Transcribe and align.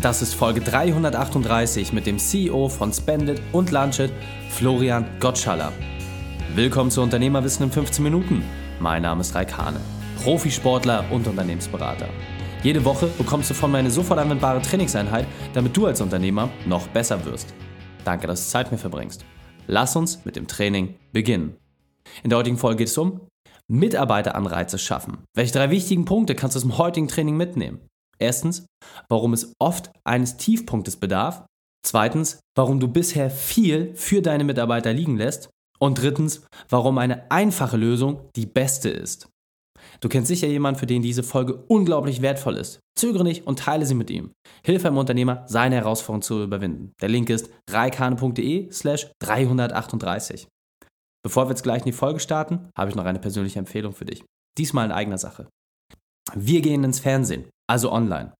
Das 0.00 0.22
ist 0.22 0.34
Folge 0.34 0.60
338 0.60 1.92
mit 1.92 2.06
dem 2.06 2.20
CEO 2.20 2.68
von 2.68 2.92
Spendit 2.92 3.42
und 3.50 3.72
Lunchit, 3.72 4.12
Florian 4.48 5.04
Gottschaller. 5.18 5.72
Willkommen 6.54 6.92
zu 6.92 7.02
Unternehmerwissen 7.02 7.64
in 7.64 7.72
15 7.72 8.04
Minuten. 8.04 8.44
Mein 8.78 9.02
Name 9.02 9.22
ist 9.22 9.34
Raik 9.34 9.58
Hane, 9.58 9.80
Profisportler 10.22 11.04
und 11.10 11.26
Unternehmensberater. 11.26 12.08
Jede 12.62 12.84
Woche 12.84 13.08
bekommst 13.08 13.50
du 13.50 13.54
von 13.54 13.72
mir 13.72 13.78
eine 13.78 13.90
sofort 13.90 14.20
anwendbare 14.20 14.62
Trainingseinheit, 14.62 15.26
damit 15.52 15.76
du 15.76 15.86
als 15.86 16.00
Unternehmer 16.00 16.48
noch 16.64 16.86
besser 16.86 17.24
wirst. 17.24 17.52
Danke, 18.04 18.28
dass 18.28 18.44
du 18.44 18.50
Zeit 18.52 18.66
mit 18.66 18.74
mir 18.74 18.78
verbringst. 18.78 19.24
Lass 19.66 19.96
uns 19.96 20.24
mit 20.24 20.36
dem 20.36 20.46
Training 20.46 20.94
beginnen. 21.10 21.56
In 22.22 22.30
der 22.30 22.38
heutigen 22.38 22.56
Folge 22.56 22.78
geht 22.78 22.88
es 22.88 22.98
um 22.98 23.22
Mitarbeiteranreize 23.66 24.78
schaffen. 24.78 25.24
Welche 25.34 25.54
drei 25.54 25.70
wichtigen 25.70 26.04
Punkte 26.04 26.36
kannst 26.36 26.54
du 26.54 26.58
aus 26.58 26.62
dem 26.62 26.78
heutigen 26.78 27.08
Training 27.08 27.36
mitnehmen? 27.36 27.80
Erstens, 28.18 28.66
warum 29.08 29.32
es 29.32 29.52
oft 29.58 29.90
eines 30.04 30.36
Tiefpunktes 30.36 30.96
bedarf. 30.96 31.44
Zweitens, 31.86 32.40
warum 32.56 32.80
du 32.80 32.88
bisher 32.88 33.30
viel 33.30 33.94
für 33.94 34.20
deine 34.20 34.44
Mitarbeiter 34.44 34.92
liegen 34.92 35.16
lässt. 35.16 35.50
Und 35.78 36.02
drittens, 36.02 36.44
warum 36.68 36.98
eine 36.98 37.30
einfache 37.30 37.76
Lösung 37.76 38.28
die 38.34 38.46
beste 38.46 38.88
ist. 38.88 39.28
Du 40.00 40.08
kennst 40.08 40.28
sicher 40.28 40.48
jemanden, 40.48 40.80
für 40.80 40.86
den 40.86 41.02
diese 41.02 41.22
Folge 41.22 41.54
unglaublich 41.54 42.20
wertvoll 42.20 42.56
ist. 42.56 42.80
Zögere 42.96 43.22
nicht 43.22 43.46
und 43.46 43.60
teile 43.60 43.86
sie 43.86 43.94
mit 43.94 44.10
ihm. 44.10 44.32
Hilfe 44.64 44.88
einem 44.88 44.98
Unternehmer, 44.98 45.44
seine 45.46 45.76
Herausforderung 45.76 46.22
zu 46.22 46.42
überwinden. 46.42 46.92
Der 47.00 47.08
Link 47.08 47.30
ist 47.30 47.50
reikane.de 47.70 48.72
slash 48.72 49.10
338. 49.20 50.48
Bevor 51.24 51.46
wir 51.46 51.50
jetzt 51.50 51.62
gleich 51.62 51.82
in 51.82 51.86
die 51.86 51.92
Folge 51.92 52.20
starten, 52.20 52.68
habe 52.76 52.90
ich 52.90 52.96
noch 52.96 53.04
eine 53.04 53.20
persönliche 53.20 53.58
Empfehlung 53.58 53.92
für 53.92 54.04
dich. 54.04 54.24
Diesmal 54.56 54.86
in 54.86 54.92
eigener 54.92 55.18
Sache. 55.18 55.48
Wir 56.34 56.60
gehen 56.60 56.84
ins 56.84 57.00
Fernsehen 57.00 57.48
also 57.68 57.92
online. 57.92 58.32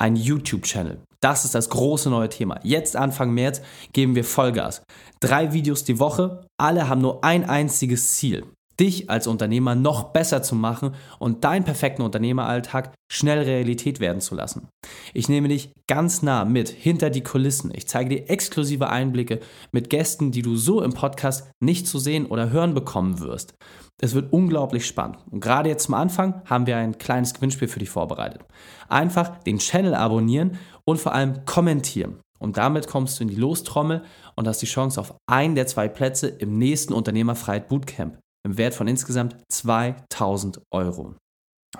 Ein 0.00 0.16
YouTube-Channel. 0.16 1.00
Das 1.20 1.44
ist 1.44 1.54
das 1.54 1.68
große 1.68 2.08
neue 2.08 2.30
Thema. 2.30 2.58
Jetzt 2.62 2.96
Anfang 2.96 3.32
März 3.32 3.60
geben 3.92 4.14
wir 4.14 4.24
Vollgas. 4.24 4.82
Drei 5.20 5.52
Videos 5.52 5.84
die 5.84 5.98
Woche, 5.98 6.46
alle 6.58 6.88
haben 6.88 7.02
nur 7.02 7.22
ein 7.22 7.44
einziges 7.44 8.16
Ziel. 8.16 8.46
Dich 8.80 9.10
als 9.10 9.26
Unternehmer 9.26 9.74
noch 9.74 10.04
besser 10.04 10.42
zu 10.42 10.54
machen 10.54 10.94
und 11.18 11.44
deinen 11.44 11.64
perfekten 11.64 12.00
Unternehmeralltag 12.00 12.94
schnell 13.12 13.40
Realität 13.40 14.00
werden 14.00 14.22
zu 14.22 14.34
lassen. 14.34 14.68
Ich 15.12 15.28
nehme 15.28 15.48
dich 15.48 15.70
ganz 15.86 16.22
nah 16.22 16.46
mit 16.46 16.70
hinter 16.70 17.10
die 17.10 17.22
Kulissen. 17.22 17.70
Ich 17.74 17.86
zeige 17.86 18.08
dir 18.08 18.30
exklusive 18.30 18.88
Einblicke 18.88 19.40
mit 19.70 19.90
Gästen, 19.90 20.32
die 20.32 20.40
du 20.40 20.56
so 20.56 20.80
im 20.80 20.94
Podcast 20.94 21.50
nicht 21.62 21.86
zu 21.86 21.98
sehen 21.98 22.24
oder 22.24 22.48
hören 22.48 22.72
bekommen 22.72 23.20
wirst. 23.20 23.52
Es 24.02 24.14
wird 24.14 24.32
unglaublich 24.32 24.86
spannend. 24.86 25.18
Und 25.30 25.40
gerade 25.40 25.68
jetzt 25.68 25.84
zum 25.84 25.94
Anfang 25.94 26.42
haben 26.46 26.66
wir 26.66 26.76
ein 26.76 26.98
kleines 26.98 27.34
Gewinnspiel 27.34 27.68
für 27.68 27.78
dich 27.78 27.90
vorbereitet. 27.90 28.42
Einfach 28.88 29.38
den 29.42 29.58
Channel 29.58 29.94
abonnieren 29.94 30.58
und 30.84 30.98
vor 30.98 31.12
allem 31.12 31.44
kommentieren. 31.44 32.20
Und 32.38 32.56
damit 32.56 32.88
kommst 32.88 33.18
du 33.18 33.24
in 33.24 33.28
die 33.28 33.36
Lostrommel 33.36 34.02
und 34.34 34.48
hast 34.48 34.62
die 34.62 34.66
Chance 34.66 34.98
auf 34.98 35.14
einen 35.26 35.54
der 35.54 35.66
zwei 35.66 35.88
Plätze 35.88 36.28
im 36.28 36.56
nächsten 36.56 36.94
Unternehmerfreiheit 36.94 37.68
Bootcamp 37.68 38.18
im 38.42 38.56
Wert 38.56 38.74
von 38.74 38.88
insgesamt 38.88 39.36
2000 39.52 40.62
Euro. 40.72 41.14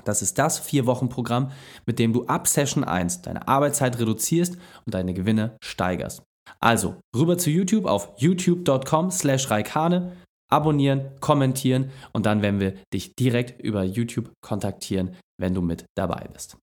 Das 0.04 0.22
ist 0.22 0.38
das 0.38 0.58
Vier-Wochen-Programm, 0.58 1.50
mit 1.86 1.98
dem 1.98 2.12
du 2.12 2.26
ab 2.26 2.46
Session 2.46 2.84
1 2.84 3.22
deine 3.22 3.48
Arbeitszeit 3.48 3.98
reduzierst 3.98 4.56
und 4.84 4.94
deine 4.94 5.14
Gewinne 5.14 5.56
steigerst. 5.62 6.22
Also 6.60 6.96
rüber 7.16 7.38
zu 7.38 7.50
YouTube 7.50 7.86
auf 7.86 8.12
youtube.com 8.18 9.10
slash 9.10 9.50
reikane 9.50 10.12
abonnieren, 10.50 11.10
kommentieren 11.20 11.90
und 12.12 12.26
dann 12.26 12.42
werden 12.42 12.60
wir 12.60 12.74
dich 12.92 13.14
direkt 13.16 13.62
über 13.62 13.84
YouTube 13.84 14.30
kontaktieren, 14.40 15.16
wenn 15.38 15.54
du 15.54 15.62
mit 15.62 15.84
dabei 15.96 16.28
bist. 16.32 16.56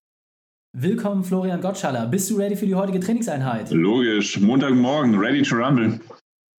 Willkommen, 0.79 1.23
Florian 1.23 1.61
Gottschaller. 1.61 2.05
Bist 2.05 2.29
du 2.29 2.37
ready 2.37 2.55
für 2.55 2.67
die 2.67 2.75
heutige 2.75 2.99
Trainingseinheit? 2.99 3.71
Logisch. 3.71 4.39
Montagmorgen, 4.39 5.17
ready 5.17 5.41
to 5.41 5.55
rumble. 5.55 5.99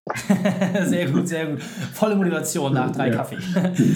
sehr 0.85 1.11
gut, 1.11 1.29
sehr 1.29 1.47
gut. 1.47 1.63
Volle 1.63 2.17
Motivation 2.17 2.73
nach 2.73 2.91
drei 2.91 3.09
ja, 3.09 3.15
Kaffee. 3.15 3.37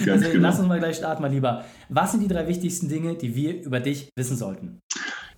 Also, 0.09 0.29
genau. 0.29 0.41
Lass 0.41 0.59
uns 0.59 0.67
mal 0.67 0.79
gleich 0.79 0.97
starten, 0.97 1.21
mein 1.21 1.31
Lieber. 1.31 1.65
Was 1.89 2.11
sind 2.11 2.21
die 2.21 2.27
drei 2.27 2.47
wichtigsten 2.47 2.87
Dinge, 2.87 3.15
die 3.15 3.35
wir 3.35 3.63
über 3.63 3.79
dich 3.79 4.09
wissen 4.15 4.37
sollten? 4.37 4.79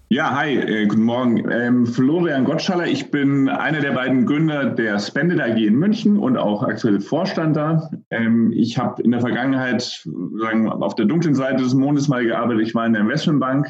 Ja, 0.09 0.35
hi, 0.35 0.55
äh, 0.55 0.85
guten 0.85 1.01
Morgen. 1.01 1.49
Ähm, 1.49 1.87
Florian 1.87 2.45
Gottschaller, 2.45 2.85
ich 2.85 3.09
bin 3.09 3.49
einer 3.49 3.79
der 3.79 3.93
beiden 3.93 4.27
Gründer 4.27 4.65
der 4.65 4.99
Spendit 4.99 5.41
AG 5.41 5.57
in 5.57 5.77
München 5.77 6.19
und 6.19 6.37
auch 6.37 6.61
aktuell 6.61 6.99
Vorstand 6.99 7.55
da. 7.55 7.89
Ähm, 8.11 8.51
ich 8.51 8.77
habe 8.77 9.01
in 9.01 9.09
der 9.09 9.21
Vergangenheit 9.21 10.05
sagen, 10.39 10.69
auf 10.69 10.93
der 10.93 11.05
dunklen 11.05 11.33
Seite 11.33 11.63
des 11.63 11.73
Mondes 11.73 12.07
mal 12.07 12.23
gearbeitet. 12.23 12.67
Ich 12.67 12.75
war 12.75 12.85
in 12.85 12.93
der 12.93 13.01
Investmentbank, 13.01 13.67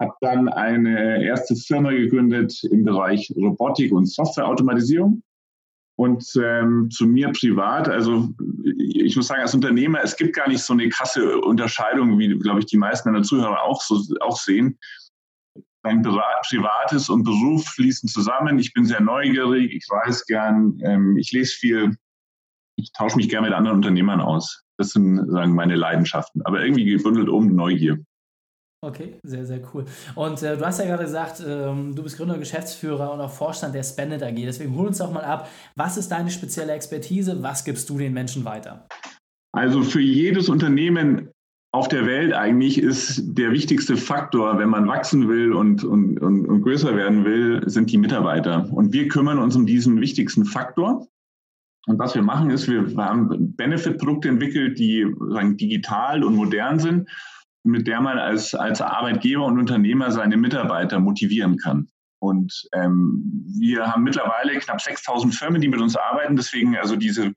habe 0.00 0.12
dann 0.22 0.48
eine 0.48 1.22
erste 1.22 1.54
Firma 1.54 1.90
gegründet 1.90 2.58
im 2.70 2.82
Bereich 2.84 3.30
Robotik 3.36 3.92
und 3.92 4.08
Softwareautomatisierung. 4.08 5.22
Und 5.98 6.24
ähm, 6.42 6.88
zu 6.90 7.06
mir 7.06 7.32
privat, 7.32 7.88
also 7.88 8.30
ich 8.76 9.14
muss 9.14 9.26
sagen, 9.26 9.42
als 9.42 9.54
Unternehmer, 9.54 10.00
es 10.02 10.16
gibt 10.16 10.36
gar 10.36 10.48
nicht 10.48 10.62
so 10.62 10.72
eine 10.72 10.88
krasse 10.88 11.38
Unterscheidung, 11.38 12.18
wie, 12.18 12.38
glaube 12.38 12.60
ich, 12.60 12.66
die 12.66 12.78
meisten 12.78 13.10
meiner 13.10 13.24
Zuhörer 13.24 13.62
auch, 13.62 13.82
so, 13.82 14.02
auch 14.20 14.36
sehen 14.36 14.78
mein 15.86 16.02
Privates 16.02 17.08
und 17.08 17.22
Beruf 17.22 17.64
fließen 17.66 18.08
zusammen. 18.08 18.58
Ich 18.58 18.72
bin 18.72 18.84
sehr 18.84 19.00
neugierig, 19.00 19.72
ich 19.72 19.86
weiß 19.88 20.26
gern, 20.26 20.78
ähm, 20.82 21.16
ich 21.16 21.32
lese 21.32 21.54
viel, 21.54 21.96
ich 22.76 22.92
tausche 22.92 23.16
mich 23.16 23.28
gern 23.28 23.44
mit 23.44 23.52
anderen 23.52 23.76
Unternehmern 23.76 24.20
aus. 24.20 24.64
Das 24.78 24.90
sind 24.90 25.30
sagen 25.30 25.54
meine 25.54 25.76
Leidenschaften, 25.76 26.42
aber 26.44 26.62
irgendwie 26.62 26.84
gebündelt 26.84 27.28
um 27.28 27.54
Neugier. 27.54 27.98
Okay, 28.84 29.18
sehr, 29.22 29.46
sehr 29.46 29.60
cool. 29.72 29.86
Und 30.14 30.42
äh, 30.42 30.56
du 30.56 30.66
hast 30.66 30.78
ja 30.78 30.84
gerade 30.84 31.04
gesagt, 31.04 31.42
ähm, 31.46 31.94
du 31.94 32.02
bist 32.02 32.18
Gründer, 32.18 32.38
Geschäftsführer 32.38 33.12
und 33.12 33.20
auch 33.20 33.30
Vorstand 33.30 33.74
der 33.74 33.82
Spendit 33.82 34.22
AG. 34.22 34.36
Deswegen 34.36 34.76
hol 34.76 34.88
uns 34.88 34.98
doch 34.98 35.10
mal 35.10 35.24
ab. 35.24 35.48
Was 35.76 35.96
ist 35.96 36.10
deine 36.10 36.30
spezielle 36.30 36.72
Expertise? 36.72 37.42
Was 37.42 37.64
gibst 37.64 37.88
du 37.88 37.96
den 37.96 38.12
Menschen 38.12 38.44
weiter? 38.44 38.86
Also 39.52 39.82
für 39.82 40.02
jedes 40.02 40.50
Unternehmen 40.50 41.30
auf 41.76 41.88
der 41.88 42.06
Welt 42.06 42.32
eigentlich 42.32 42.78
ist 42.78 43.22
der 43.36 43.52
wichtigste 43.52 43.98
Faktor, 43.98 44.58
wenn 44.58 44.70
man 44.70 44.88
wachsen 44.88 45.28
will 45.28 45.52
und, 45.52 45.84
und, 45.84 46.18
und, 46.18 46.46
und 46.46 46.62
größer 46.62 46.96
werden 46.96 47.26
will, 47.26 47.68
sind 47.68 47.92
die 47.92 47.98
Mitarbeiter. 47.98 48.66
Und 48.72 48.94
wir 48.94 49.08
kümmern 49.08 49.38
uns 49.38 49.56
um 49.56 49.66
diesen 49.66 50.00
wichtigsten 50.00 50.46
Faktor. 50.46 51.06
Und 51.86 51.98
was 51.98 52.14
wir 52.14 52.22
machen 52.22 52.48
ist, 52.48 52.66
wir 52.66 52.96
haben 52.96 53.54
Benefit-Produkte 53.56 54.30
entwickelt, 54.30 54.78
die 54.78 55.06
sagen, 55.28 55.58
digital 55.58 56.24
und 56.24 56.36
modern 56.36 56.78
sind, 56.78 57.10
mit 57.62 57.86
der 57.86 58.00
man 58.00 58.16
als, 58.16 58.54
als 58.54 58.80
Arbeitgeber 58.80 59.44
und 59.44 59.58
Unternehmer 59.58 60.10
seine 60.10 60.38
Mitarbeiter 60.38 60.98
motivieren 60.98 61.58
kann. 61.58 61.88
Und 62.20 62.66
ähm, 62.72 63.44
wir 63.60 63.86
haben 63.86 64.02
mittlerweile 64.02 64.58
knapp 64.60 64.80
6000 64.80 65.34
Firmen, 65.34 65.60
die 65.60 65.68
mit 65.68 65.82
uns 65.82 65.94
arbeiten. 65.94 66.36
Deswegen 66.36 66.74
also 66.74 66.96
diese 66.96 67.34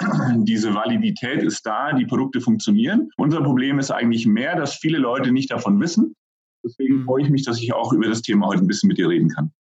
diese 0.44 0.74
Validität 0.74 1.42
ist 1.42 1.64
da, 1.66 1.92
die 1.92 2.06
Produkte 2.06 2.40
funktionieren. 2.40 3.10
Unser 3.16 3.42
Problem 3.42 3.78
ist 3.78 3.90
eigentlich 3.90 4.26
mehr, 4.26 4.56
dass 4.56 4.74
viele 4.74 4.98
Leute 4.98 5.32
nicht 5.32 5.50
davon 5.50 5.80
wissen. 5.80 6.14
Deswegen 6.64 6.98
mhm. 6.98 7.04
freue 7.04 7.22
ich 7.22 7.30
mich, 7.30 7.44
dass 7.44 7.60
ich 7.60 7.72
auch 7.72 7.92
über 7.92 8.08
das 8.08 8.22
Thema 8.22 8.46
heute 8.46 8.62
ein 8.62 8.66
bisschen 8.66 8.88
mit 8.88 8.98
dir 8.98 9.08
reden 9.08 9.28
kann. 9.28 9.52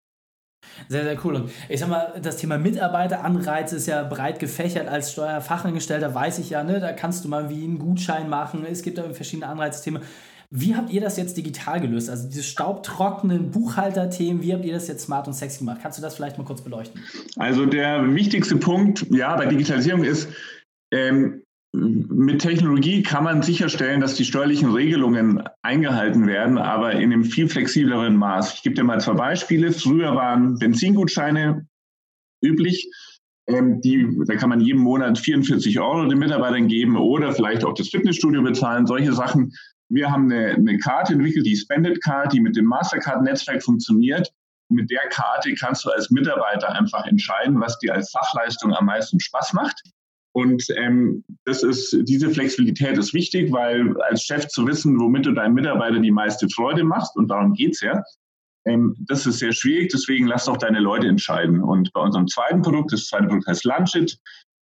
Sehr, 0.88 1.04
sehr 1.04 1.24
cool. 1.24 1.36
Und 1.36 1.50
ich 1.68 1.80
sag 1.80 1.88
mal, 1.88 2.20
das 2.22 2.36
Thema 2.36 2.58
Mitarbeiteranreiz 2.58 3.72
ist 3.72 3.86
ja 3.86 4.02
breit 4.02 4.38
gefächert. 4.38 4.88
Als 4.88 5.12
Steuerfachangestellter 5.12 6.14
weiß 6.14 6.38
ich 6.38 6.50
ja, 6.50 6.62
ne, 6.62 6.80
da 6.80 6.92
kannst 6.92 7.24
du 7.24 7.28
mal 7.28 7.50
wie 7.50 7.64
einen 7.64 7.78
Gutschein 7.78 8.28
machen. 8.28 8.64
Es 8.64 8.82
gibt 8.82 8.98
da 8.98 9.12
verschiedene 9.12 9.48
Anreizthemen. 9.48 10.02
Wie 10.50 10.74
habt 10.74 10.90
ihr 10.90 11.02
das 11.02 11.18
jetzt 11.18 11.36
digital 11.36 11.80
gelöst? 11.80 12.08
Also 12.08 12.26
diese 12.26 12.42
staubtrockenen 12.42 13.50
Buchhalterthemen, 13.50 14.42
wie 14.42 14.54
habt 14.54 14.64
ihr 14.64 14.72
das 14.72 14.88
jetzt 14.88 15.04
smart 15.04 15.26
und 15.26 15.34
sexy 15.34 15.58
gemacht? 15.58 15.80
Kannst 15.82 15.98
du 15.98 16.02
das 16.02 16.14
vielleicht 16.14 16.38
mal 16.38 16.44
kurz 16.44 16.62
beleuchten? 16.62 17.02
Also 17.36 17.66
der 17.66 18.14
wichtigste 18.14 18.56
Punkt, 18.56 19.06
ja, 19.10 19.36
bei 19.36 19.44
Digitalisierung 19.44 20.04
ist, 20.04 20.28
ähm, 20.90 21.42
mit 21.74 22.40
Technologie 22.40 23.02
kann 23.02 23.24
man 23.24 23.42
sicherstellen, 23.42 24.00
dass 24.00 24.14
die 24.14 24.24
steuerlichen 24.24 24.72
Regelungen 24.72 25.42
eingehalten 25.62 26.26
werden, 26.26 26.56
aber 26.56 26.92
in 26.92 27.12
einem 27.12 27.24
viel 27.24 27.48
flexibleren 27.48 28.16
Maß. 28.16 28.54
Ich 28.54 28.62
gebe 28.62 28.74
dir 28.74 28.84
mal 28.84 29.00
zwei 29.00 29.12
Beispiele. 29.12 29.72
Früher 29.72 30.14
waren 30.14 30.58
Benzingutscheine 30.58 31.66
üblich. 32.42 32.90
Ähm, 33.46 33.82
die, 33.82 34.08
da 34.26 34.36
kann 34.36 34.48
man 34.48 34.62
jeden 34.62 34.80
Monat 34.80 35.18
44 35.18 35.78
Euro 35.78 36.06
den 36.06 36.18
Mitarbeitern 36.18 36.68
geben 36.68 36.96
oder 36.96 37.32
vielleicht 37.32 37.64
auch 37.64 37.74
das 37.74 37.90
Fitnessstudio 37.90 38.42
bezahlen. 38.42 38.86
Solche 38.86 39.12
Sachen 39.12 39.52
wir 39.88 40.10
haben 40.10 40.30
eine, 40.30 40.54
eine 40.54 40.78
Karte 40.78 41.14
entwickelt, 41.14 41.46
die 41.46 41.56
Spendit 41.56 42.02
Card, 42.02 42.32
die 42.32 42.40
mit 42.40 42.56
dem 42.56 42.66
Mastercard-Netzwerk 42.66 43.62
funktioniert. 43.62 44.30
Mit 44.70 44.90
der 44.90 45.08
Karte 45.08 45.54
kannst 45.54 45.84
du 45.84 45.90
als 45.90 46.10
Mitarbeiter 46.10 46.70
einfach 46.72 47.06
entscheiden, 47.06 47.60
was 47.60 47.78
dir 47.78 47.94
als 47.94 48.10
Fachleistung 48.10 48.74
am 48.74 48.84
meisten 48.86 49.18
Spaß 49.18 49.54
macht. 49.54 49.80
Und 50.32 50.64
ähm, 50.76 51.24
das 51.44 51.62
ist, 51.62 51.96
diese 52.02 52.30
Flexibilität 52.30 52.98
ist 52.98 53.14
wichtig, 53.14 53.50
weil 53.50 54.00
als 54.02 54.22
Chef 54.22 54.46
zu 54.48 54.66
wissen, 54.66 55.00
womit 55.00 55.26
du 55.26 55.32
deinen 55.32 55.54
Mitarbeiter 55.54 55.98
die 55.98 56.10
meiste 56.10 56.48
Freude 56.50 56.84
machst, 56.84 57.16
und 57.16 57.28
darum 57.28 57.54
geht's 57.54 57.80
ja, 57.80 58.02
ähm, 58.66 58.94
das 59.00 59.26
ist 59.26 59.38
sehr 59.38 59.52
schwierig. 59.52 59.90
Deswegen 59.90 60.26
lass 60.26 60.44
doch 60.44 60.58
deine 60.58 60.80
Leute 60.80 61.08
entscheiden. 61.08 61.62
Und 61.62 61.92
bei 61.92 62.00
unserem 62.00 62.28
zweiten 62.28 62.62
Produkt, 62.62 62.92
das 62.92 63.06
zweite 63.06 63.26
Produkt 63.26 63.46
heißt 63.46 63.64
Lunchit, 63.64 64.18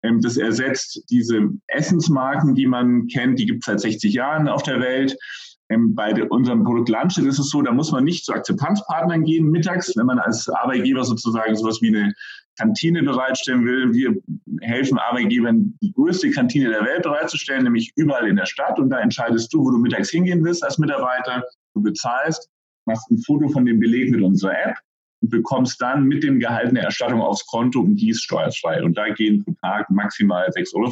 das 0.03 0.37
ersetzt 0.37 1.03
diese 1.09 1.49
Essensmarken, 1.67 2.55
die 2.55 2.67
man 2.67 3.07
kennt, 3.07 3.39
die 3.39 3.45
gibt 3.45 3.63
es 3.63 3.65
seit 3.65 3.79
60 3.79 4.13
Jahren 4.13 4.47
auf 4.47 4.63
der 4.63 4.79
Welt. 4.79 5.17
Ähm, 5.69 5.95
bei 5.95 6.13
unserem 6.29 6.63
Produkt 6.63 6.89
Lunchit 6.89 7.25
ist 7.25 7.39
es 7.39 7.49
so, 7.49 7.61
da 7.61 7.71
muss 7.71 7.91
man 7.91 8.03
nicht 8.03 8.25
zu 8.25 8.33
Akzeptanzpartnern 8.33 9.23
gehen 9.23 9.49
mittags, 9.49 9.95
wenn 9.95 10.05
man 10.05 10.19
als 10.19 10.49
Arbeitgeber 10.49 11.03
sozusagen 11.03 11.55
sowas 11.55 11.81
wie 11.81 11.87
eine 11.87 12.13
Kantine 12.57 13.01
bereitstellen 13.01 13.65
will. 13.65 13.93
Wir 13.93 14.13
helfen 14.61 14.99
Arbeitgebern, 14.99 15.73
die 15.81 15.93
größte 15.93 16.29
Kantine 16.31 16.69
der 16.69 16.85
Welt 16.85 17.03
bereitzustellen, 17.03 17.63
nämlich 17.63 17.93
überall 17.95 18.27
in 18.27 18.35
der 18.35 18.45
Stadt. 18.45 18.77
Und 18.79 18.89
da 18.89 18.99
entscheidest 18.99 19.53
du, 19.53 19.63
wo 19.63 19.71
du 19.71 19.77
mittags 19.77 20.09
hingehen 20.09 20.43
willst 20.43 20.63
als 20.63 20.77
Mitarbeiter. 20.77 21.43
Du 21.73 21.81
bezahlst, 21.81 22.49
machst 22.85 23.09
ein 23.09 23.19
Foto 23.19 23.47
von 23.47 23.65
dem 23.65 23.79
Beleg 23.79 24.11
mit 24.11 24.21
unserer 24.21 24.53
App 24.65 24.77
und 25.23 25.29
bekommst 25.29 25.81
dann 25.81 26.03
mit 26.03 26.21
dem 26.23 26.39
Gehalt 26.39 26.67
eine 26.67 26.81
Erstattung 26.81 27.21
aufs 27.21 27.45
Konto 27.47 27.79
und 27.79 27.95
die 27.95 28.09
ist 28.09 28.23
steuerfrei. 28.23 28.83
Und 28.83 28.97
da 28.97 29.09
gehen 29.09 29.43
pro 29.43 29.53
Tag 29.61 29.89
maximal 29.89 30.47
6,50 30.49 30.75
Euro. 30.75 30.91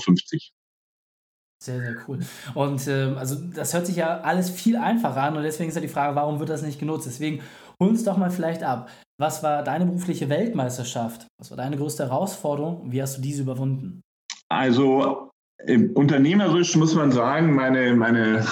Sehr, 1.61 1.79
sehr 1.79 1.95
cool. 2.07 2.19
Und 2.55 2.87
ähm, 2.87 3.17
also 3.17 3.35
das 3.35 3.73
hört 3.73 3.85
sich 3.85 3.97
ja 3.97 4.21
alles 4.21 4.49
viel 4.49 4.77
einfacher 4.77 5.21
an 5.21 5.37
und 5.37 5.43
deswegen 5.43 5.69
ist 5.69 5.75
ja 5.75 5.81
die 5.81 5.87
Frage, 5.89 6.15
warum 6.15 6.39
wird 6.39 6.49
das 6.49 6.63
nicht 6.63 6.79
genutzt? 6.79 7.05
Deswegen 7.05 7.41
hol 7.79 7.89
uns 7.89 8.03
doch 8.03 8.17
mal 8.17 8.31
vielleicht 8.31 8.63
ab. 8.63 8.89
Was 9.19 9.43
war 9.43 9.63
deine 9.63 9.85
berufliche 9.85 10.29
Weltmeisterschaft? 10.29 11.27
Was 11.37 11.51
war 11.51 11.57
deine 11.57 11.77
größte 11.77 12.05
Herausforderung? 12.05 12.91
Wie 12.91 13.01
hast 13.01 13.17
du 13.17 13.21
diese 13.21 13.43
überwunden? 13.43 14.01
Also 14.49 15.29
unternehmerisch 15.93 16.75
muss 16.75 16.95
man 16.95 17.11
sagen, 17.11 17.53
meine, 17.53 17.95
meine 17.95 18.39
äh, 18.39 18.43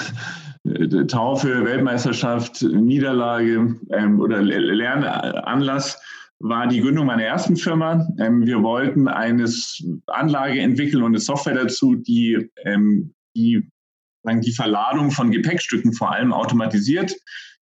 Taufe, 1.07 1.65
Weltmeisterschaft, 1.65 2.61
Niederlage 2.61 3.75
ähm, 3.91 4.19
oder 4.19 4.41
Lernanlass 4.41 6.01
war 6.39 6.67
die 6.67 6.81
Gründung 6.81 7.05
meiner 7.05 7.23
ersten 7.23 7.55
Firma. 7.55 8.07
Ähm, 8.19 8.45
wir 8.45 8.61
wollten 8.61 9.07
eine 9.07 9.45
Anlage 10.07 10.59
entwickeln 10.59 11.03
und 11.03 11.11
eine 11.11 11.19
Software 11.19 11.55
dazu, 11.55 11.95
die 11.95 12.49
ähm, 12.65 13.13
die, 13.35 13.69
die 14.25 14.51
Verladung 14.51 15.11
von 15.11 15.31
Gepäckstücken 15.31 15.93
vor 15.93 16.11
allem 16.11 16.33
automatisiert. 16.33 17.15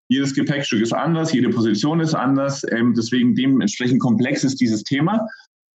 Jedes 0.10 0.34
Gepäckstück 0.34 0.82
ist 0.82 0.94
anders, 0.94 1.34
jede 1.34 1.50
Position 1.50 2.00
ist 2.00 2.14
anders. 2.14 2.64
Ähm, 2.72 2.94
deswegen 2.96 3.36
dementsprechend 3.36 4.00
komplex 4.00 4.44
ist 4.44 4.60
dieses 4.60 4.84
Thema. 4.84 5.28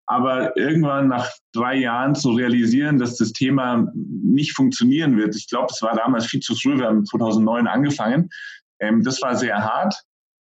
Aber 0.07 0.57
irgendwann 0.57 1.09
nach 1.09 1.31
drei 1.53 1.77
Jahren 1.77 2.15
zu 2.15 2.31
realisieren, 2.31 2.99
dass 2.99 3.17
das 3.17 3.33
Thema 3.33 3.91
nicht 3.95 4.55
funktionieren 4.55 5.17
wird. 5.17 5.35
Ich 5.35 5.49
glaube, 5.49 5.69
es 5.71 5.83
war 5.83 5.97
damals 5.97 6.27
viel 6.27 6.41
zu 6.41 6.55
früh. 6.55 6.79
Wir 6.79 6.87
haben 6.87 7.05
2009 7.05 7.67
angefangen. 7.67 8.31
das 8.79 9.21
war 9.23 9.35
sehr 9.35 9.59
hart. 9.63 9.95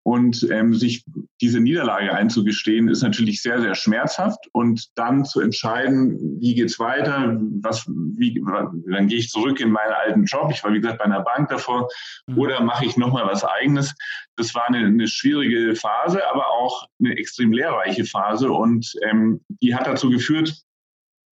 Und 0.10 0.48
ähm, 0.50 0.74
sich 0.74 1.06
diese 1.40 1.60
Niederlage 1.60 2.12
einzugestehen, 2.12 2.88
ist 2.88 3.04
natürlich 3.04 3.44
sehr, 3.44 3.62
sehr 3.62 3.76
schmerzhaft. 3.76 4.40
Und 4.54 4.88
dann 4.96 5.24
zu 5.24 5.40
entscheiden, 5.40 6.40
wie 6.42 6.56
geht's 6.56 6.80
weiter, 6.80 7.40
was, 7.62 7.86
wie, 7.88 8.44
dann 8.88 9.08
gehe 9.08 9.20
ich 9.20 9.30
zurück 9.30 9.60
in 9.60 9.70
meinen 9.70 9.94
alten 9.94 10.24
Job. 10.24 10.50
Ich 10.52 10.64
war, 10.64 10.74
wie 10.74 10.82
gesagt, 10.82 10.98
bei 10.98 11.06
einer 11.06 11.22
Bank 11.22 11.50
davor. 11.50 11.90
Mhm. 12.26 12.40
Oder 12.40 12.64
mache 12.64 12.86
ich 12.86 12.98
nochmal 12.98 13.28
was 13.28 13.44
Eigenes? 13.44 13.94
Das 14.36 14.56
war 14.56 14.68
eine, 14.68 14.80
eine, 14.80 15.08
schwierige 15.08 15.76
Phase, 15.76 16.28
aber 16.28 16.48
auch 16.48 16.88
eine 17.00 17.16
extrem 17.16 17.52
lehrreiche 17.52 18.04
Phase. 18.04 18.52
Und 18.52 18.92
ähm, 19.08 19.42
die 19.62 19.76
hat 19.76 19.86
dazu 19.86 20.10
geführt, 20.10 20.56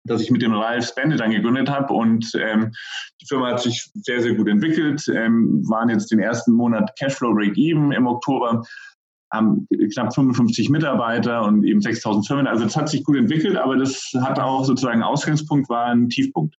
dass 0.07 0.23
ich 0.23 0.31
mit 0.31 0.43
dem 0.43 0.55
Ralf 0.55 0.89
Spende 0.89 1.17
dann 1.17 1.31
gegründet 1.31 1.71
habe 1.71 1.93
und 1.93 2.33
ähm, 2.35 2.73
die 3.21 3.27
Firma 3.27 3.51
hat 3.51 3.61
sich 3.61 3.91
sehr, 3.95 4.23
sehr 4.23 4.35
gut 4.35 4.49
entwickelt, 4.49 5.07
ähm, 5.09 5.63
waren 5.69 5.89
jetzt 5.89 6.11
den 6.11 6.21
ersten 6.21 6.53
Monat 6.53 6.91
Cashflow 6.99 7.35
Break-Even 7.35 7.93
im 7.93 8.07
Oktober, 8.07 8.63
haben 9.33 9.67
knapp 9.93 10.15
55 10.15 10.71
Mitarbeiter 10.71 11.43
und 11.45 11.65
eben 11.65 11.81
6000 11.81 12.27
Firmen. 12.27 12.47
Also 12.47 12.65
es 12.65 12.77
hat 12.77 12.89
sich 12.89 13.05
gut 13.05 13.17
entwickelt, 13.17 13.57
aber 13.57 13.77
das 13.77 14.13
hat 14.21 14.39
auch 14.39 14.65
sozusagen 14.65 15.03
Ausgangspunkt, 15.03 15.69
war 15.69 15.87
ein 15.87 16.09
Tiefpunkt. 16.09 16.57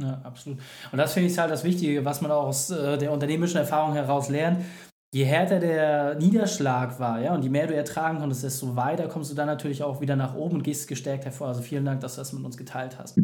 Ja, 0.00 0.20
absolut. 0.22 0.58
Und 0.92 0.98
das 0.98 1.12
finde 1.12 1.28
ich 1.28 1.38
halt 1.38 1.50
das 1.50 1.64
Wichtige, 1.64 2.04
was 2.04 2.20
man 2.20 2.30
auch 2.30 2.46
aus 2.46 2.70
äh, 2.70 2.98
der 2.98 3.12
unternehmerischen 3.12 3.58
Erfahrung 3.58 3.94
heraus 3.94 4.28
lernt 4.28 4.64
je 5.14 5.24
härter 5.24 5.58
der 5.58 6.16
Niederschlag 6.16 6.98
war, 7.00 7.20
ja, 7.20 7.34
und 7.34 7.42
je 7.42 7.48
mehr 7.48 7.66
du 7.66 7.74
ertragen 7.74 8.18
konntest, 8.18 8.44
desto 8.44 8.76
weiter 8.76 9.08
kommst 9.08 9.30
du 9.30 9.34
dann 9.34 9.46
natürlich 9.46 9.82
auch 9.82 10.00
wieder 10.00 10.16
nach 10.16 10.34
oben 10.34 10.56
und 10.56 10.62
gehst 10.62 10.86
gestärkt 10.86 11.24
hervor. 11.24 11.48
Also 11.48 11.62
vielen 11.62 11.84
Dank, 11.84 12.00
dass 12.00 12.14
du 12.14 12.20
das 12.20 12.32
mit 12.32 12.44
uns 12.44 12.56
geteilt 12.56 12.98
hast. 12.98 13.18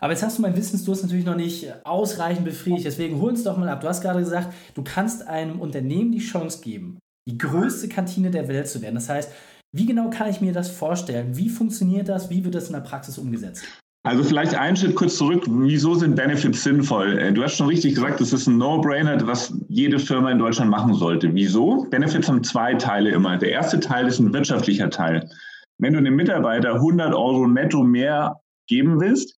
Aber 0.00 0.12
jetzt 0.12 0.22
hast 0.22 0.38
du 0.38 0.42
mein 0.42 0.56
Wissensdurst 0.56 1.02
natürlich 1.02 1.24
noch 1.24 1.36
nicht 1.36 1.72
ausreichend 1.84 2.44
befriedigt, 2.44 2.84
deswegen 2.84 3.20
hol 3.20 3.30
uns 3.30 3.42
doch 3.42 3.56
mal 3.56 3.68
ab. 3.68 3.80
Du 3.80 3.88
hast 3.88 4.02
gerade 4.02 4.20
gesagt, 4.20 4.52
du 4.74 4.84
kannst 4.84 5.26
einem 5.26 5.60
Unternehmen 5.60 6.12
die 6.12 6.18
Chance 6.18 6.60
geben, 6.62 6.98
die 7.28 7.38
größte 7.38 7.88
Kantine 7.88 8.30
der 8.30 8.48
Welt 8.48 8.68
zu 8.68 8.82
werden. 8.82 8.94
Das 8.94 9.08
heißt, 9.08 9.32
wie 9.74 9.86
genau 9.86 10.10
kann 10.10 10.30
ich 10.30 10.40
mir 10.40 10.52
das 10.52 10.70
vorstellen? 10.70 11.36
Wie 11.36 11.48
funktioniert 11.48 12.08
das? 12.08 12.30
Wie 12.30 12.44
wird 12.44 12.54
das 12.54 12.68
in 12.68 12.72
der 12.74 12.80
Praxis 12.80 13.18
umgesetzt? 13.18 13.64
Also 14.08 14.24
vielleicht 14.24 14.54
einen 14.54 14.74
Schritt 14.74 14.94
kurz 14.94 15.18
zurück. 15.18 15.44
Wieso 15.46 15.94
sind 15.94 16.16
Benefits 16.16 16.62
sinnvoll? 16.62 17.18
Äh, 17.18 17.30
du 17.30 17.42
hast 17.42 17.56
schon 17.56 17.66
richtig 17.66 17.94
gesagt, 17.94 18.22
das 18.22 18.32
ist 18.32 18.46
ein 18.46 18.56
No-Brainer, 18.56 19.18
was 19.26 19.52
jede 19.68 19.98
Firma 19.98 20.30
in 20.30 20.38
Deutschland 20.38 20.70
machen 20.70 20.94
sollte. 20.94 21.34
Wieso? 21.34 21.86
Benefits 21.90 22.26
haben 22.26 22.42
zwei 22.42 22.72
Teile 22.72 23.10
immer. 23.10 23.36
Der 23.36 23.50
erste 23.50 23.80
Teil 23.80 24.06
ist 24.06 24.18
ein 24.18 24.32
wirtschaftlicher 24.32 24.88
Teil. 24.88 25.28
Wenn 25.76 25.92
du 25.92 25.98
einem 25.98 26.16
Mitarbeiter 26.16 26.76
100 26.76 27.12
Euro 27.14 27.46
netto 27.46 27.84
mehr 27.84 28.40
geben 28.66 28.98
willst, 28.98 29.36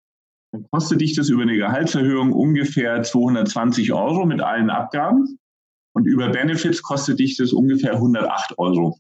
dann 0.52 0.68
kostet 0.70 1.02
dich 1.02 1.16
das 1.16 1.30
über 1.30 1.42
eine 1.42 1.58
Gehaltserhöhung 1.58 2.32
ungefähr 2.32 3.02
220 3.02 3.92
Euro 3.92 4.28
mit 4.28 4.40
allen 4.40 4.70
Abgaben. 4.70 5.40
Und 5.96 6.06
über 6.06 6.30
Benefits 6.30 6.84
kostet 6.84 7.18
dich 7.18 7.38
das 7.38 7.54
ungefähr 7.54 7.94
108 7.94 8.60
Euro. 8.60 9.00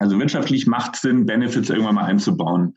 Also 0.00 0.18
wirtschaftlich 0.18 0.66
macht 0.66 0.96
es 0.96 1.02
Sinn, 1.02 1.24
Benefits 1.24 1.70
irgendwann 1.70 1.94
mal 1.94 2.06
einzubauen. 2.06 2.74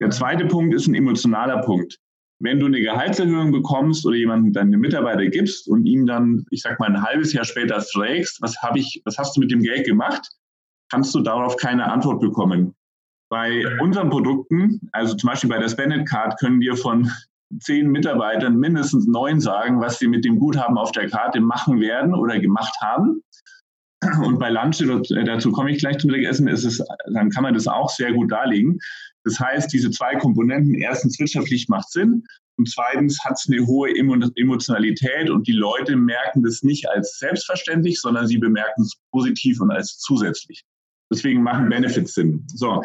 Der 0.00 0.10
zweite 0.10 0.46
Punkt 0.46 0.74
ist 0.74 0.86
ein 0.86 0.94
emotionaler 0.94 1.62
Punkt. 1.62 1.98
Wenn 2.38 2.60
du 2.60 2.66
eine 2.66 2.80
Gehaltserhöhung 2.80 3.50
bekommst 3.50 4.04
oder 4.04 4.16
jemanden 4.16 4.52
deine 4.52 4.76
Mitarbeiter 4.76 5.26
gibst 5.26 5.68
und 5.68 5.86
ihm 5.86 6.06
dann, 6.06 6.44
ich 6.50 6.60
sag 6.60 6.78
mal, 6.78 6.88
ein 6.88 7.02
halbes 7.02 7.32
Jahr 7.32 7.44
später 7.44 7.80
fragst, 7.80 8.42
was 8.42 8.60
habe 8.62 8.78
ich, 8.78 9.00
was 9.06 9.16
hast 9.16 9.36
du 9.36 9.40
mit 9.40 9.50
dem 9.50 9.62
Geld 9.62 9.86
gemacht, 9.86 10.28
kannst 10.90 11.14
du 11.14 11.20
darauf 11.20 11.56
keine 11.56 11.90
Antwort 11.90 12.20
bekommen. 12.20 12.74
Bei 13.30 13.64
unseren 13.80 14.10
Produkten, 14.10 14.80
also 14.92 15.16
zum 15.16 15.30
Beispiel 15.30 15.50
bei 15.50 15.58
der 15.58 15.68
Spendit 15.68 16.08
Card, 16.08 16.38
können 16.38 16.60
wir 16.60 16.76
von 16.76 17.10
zehn 17.60 17.88
Mitarbeitern 17.90 18.56
mindestens 18.56 19.06
neun 19.06 19.40
sagen, 19.40 19.80
was 19.80 19.98
sie 19.98 20.08
mit 20.08 20.24
dem 20.24 20.38
Guthaben 20.38 20.76
auf 20.76 20.92
der 20.92 21.08
Karte 21.08 21.40
machen 21.40 21.80
werden 21.80 22.14
oder 22.14 22.38
gemacht 22.38 22.74
haben. 22.80 23.22
Und 24.22 24.38
bei 24.38 24.50
Lunch, 24.50 24.78
dazu 25.24 25.52
komme 25.52 25.70
ich 25.70 25.78
gleich 25.78 25.98
zum 25.98 26.10
Mittagessen, 26.10 26.48
ist 26.48 26.64
es, 26.64 26.84
dann 27.12 27.30
kann 27.30 27.42
man 27.42 27.54
das 27.54 27.66
auch 27.66 27.88
sehr 27.88 28.12
gut 28.12 28.30
darlegen. 28.30 28.78
Das 29.26 29.40
heißt, 29.40 29.72
diese 29.72 29.90
zwei 29.90 30.14
Komponenten, 30.14 30.74
erstens 30.74 31.18
wirtschaftlich 31.18 31.68
macht 31.68 31.90
Sinn 31.90 32.24
und 32.58 32.70
zweitens 32.70 33.18
hat 33.24 33.32
es 33.32 33.48
eine 33.50 33.66
hohe 33.66 33.90
Emotionalität 33.90 35.30
und 35.30 35.48
die 35.48 35.52
Leute 35.52 35.96
merken 35.96 36.44
das 36.44 36.62
nicht 36.62 36.88
als 36.88 37.18
selbstverständlich, 37.18 38.00
sondern 38.00 38.28
sie 38.28 38.38
bemerken 38.38 38.82
es 38.82 38.94
positiv 39.10 39.60
und 39.60 39.72
als 39.72 39.98
zusätzlich. 39.98 40.64
Deswegen 41.12 41.42
machen 41.42 41.68
Benefits 41.68 42.14
Sinn. 42.14 42.46
So. 42.46 42.84